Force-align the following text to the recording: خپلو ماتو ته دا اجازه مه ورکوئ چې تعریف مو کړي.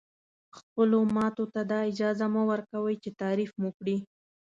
خپلو 0.57 0.99
ماتو 1.15 1.43
ته 1.53 1.61
دا 1.71 1.79
اجازه 1.91 2.25
مه 2.33 2.43
ورکوئ 2.51 2.95
چې 3.03 3.09
تعریف 3.21 3.51
مو 3.61 3.69
کړي. 3.77 3.97